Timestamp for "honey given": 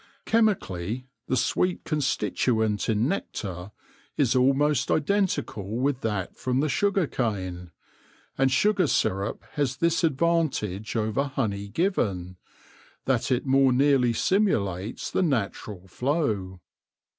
11.25-12.37